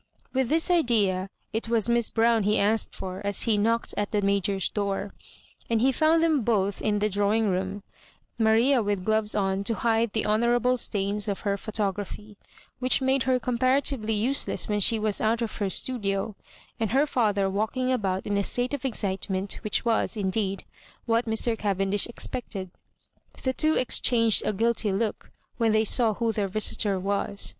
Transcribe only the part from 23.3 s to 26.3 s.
The two exchanged a guilty look when they saw